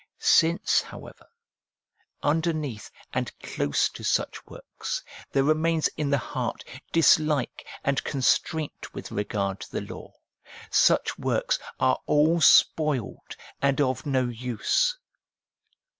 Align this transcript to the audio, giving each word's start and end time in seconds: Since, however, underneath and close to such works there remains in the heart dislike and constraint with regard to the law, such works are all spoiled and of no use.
Since, 0.17 0.81
however, 0.81 1.27
underneath 2.23 2.89
and 3.13 3.31
close 3.37 3.87
to 3.89 4.03
such 4.03 4.43
works 4.47 5.03
there 5.31 5.43
remains 5.43 5.89
in 5.89 6.09
the 6.09 6.17
heart 6.17 6.63
dislike 6.91 7.63
and 7.83 8.03
constraint 8.03 8.95
with 8.95 9.11
regard 9.11 9.59
to 9.59 9.71
the 9.71 9.81
law, 9.81 10.11
such 10.71 11.19
works 11.19 11.59
are 11.79 11.99
all 12.07 12.41
spoiled 12.41 13.35
and 13.61 13.79
of 13.79 14.07
no 14.07 14.27
use. 14.27 14.97